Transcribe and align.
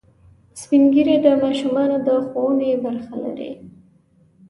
سپین 0.61 0.83
ږیری 0.93 1.15
د 1.25 1.27
ماشومانو 1.43 1.97
د 2.07 2.09
ښوونې 2.29 2.71
برخه 2.83 3.13
لري 3.23 3.51